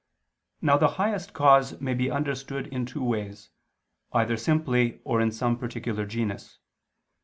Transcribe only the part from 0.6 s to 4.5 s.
Now the highest cause may be understood in two ways, either